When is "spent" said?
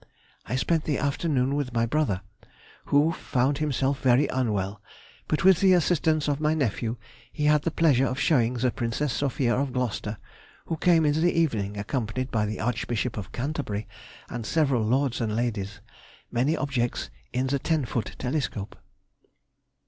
0.55-0.85